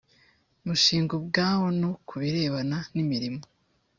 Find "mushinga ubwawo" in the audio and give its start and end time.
0.65-1.67